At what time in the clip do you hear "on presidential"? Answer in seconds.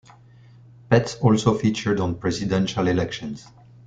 1.99-2.87